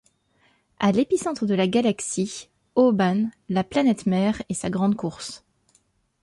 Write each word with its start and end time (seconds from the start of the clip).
À 0.79 0.91
l'épicentre 0.91 1.45
de 1.45 1.53
la 1.53 1.67
galaxie, 1.67 2.49
Ōban 2.75 3.29
la 3.49 3.63
planète 3.63 4.07
mère 4.07 4.41
et 4.49 4.55
sa 4.55 4.71
grande 4.71 4.95
course. 4.95 5.43